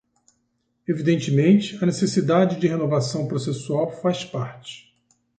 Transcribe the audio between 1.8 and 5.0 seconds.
necessidade de renovação processual faz parte